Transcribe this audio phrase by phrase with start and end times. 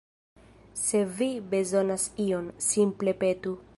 [0.83, 3.55] Se vi bezonas ion, simple petu.